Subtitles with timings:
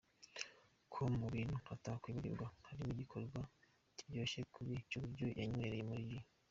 [0.91, 3.41] com ko mu bintu atakwibagirwa harimo igikoma
[3.97, 6.13] kiryoshye kubi cy’uburo yanywereye muri G.